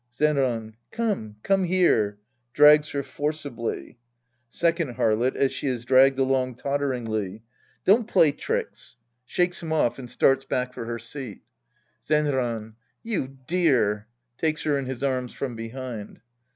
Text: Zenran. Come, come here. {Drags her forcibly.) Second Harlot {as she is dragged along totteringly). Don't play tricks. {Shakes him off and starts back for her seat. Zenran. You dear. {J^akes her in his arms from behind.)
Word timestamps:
Zenran. 0.11 0.73
Come, 0.89 1.35
come 1.43 1.63
here. 1.63 2.17
{Drags 2.53 2.89
her 2.89 3.03
forcibly.) 3.03 3.99
Second 4.49 4.95
Harlot 4.95 5.35
{as 5.35 5.51
she 5.51 5.67
is 5.67 5.85
dragged 5.85 6.17
along 6.17 6.55
totteringly). 6.55 7.43
Don't 7.85 8.07
play 8.07 8.31
tricks. 8.31 8.95
{Shakes 9.27 9.61
him 9.61 9.71
off 9.71 9.99
and 9.99 10.09
starts 10.09 10.43
back 10.43 10.73
for 10.73 10.85
her 10.85 10.97
seat. 10.97 11.43
Zenran. 12.03 12.73
You 13.03 13.37
dear. 13.45 14.07
{J^akes 14.41 14.65
her 14.65 14.75
in 14.75 14.87
his 14.87 15.03
arms 15.03 15.33
from 15.33 15.55
behind.) 15.55 16.19